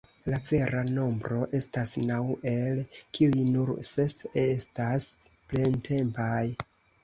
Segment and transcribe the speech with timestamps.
[0.33, 2.17] La vera nombro estas naŭ,
[2.53, 2.81] el
[3.19, 5.09] kiuj nur ses estas
[5.53, 6.45] plentempaj.